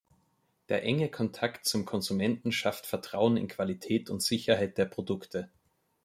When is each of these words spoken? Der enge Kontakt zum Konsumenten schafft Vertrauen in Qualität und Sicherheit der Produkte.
Der 0.69 0.81
enge 0.81 1.09
Kontakt 1.11 1.67
zum 1.67 1.85
Konsumenten 1.85 2.51
schafft 2.51 2.87
Vertrauen 2.87 3.37
in 3.37 3.47
Qualität 3.47 4.09
und 4.09 4.23
Sicherheit 4.23 4.79
der 4.79 4.85
Produkte. 4.85 5.51